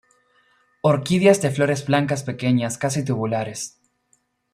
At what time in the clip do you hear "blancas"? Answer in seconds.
1.85-2.23